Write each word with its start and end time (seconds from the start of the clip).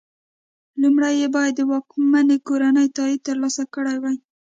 لومړی 0.81 1.13
یې 1.21 1.27
باید 1.35 1.53
د 1.57 1.61
واکمنې 1.71 2.37
کورنۍ 2.47 2.87
تایید 2.97 3.21
ترلاسه 3.27 3.63
کړی 3.73 3.97
وای. 3.99 4.17